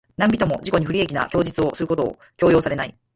[0.17, 2.95] 何人（なんびと）も自己に不利益な供述をすることを強要されない。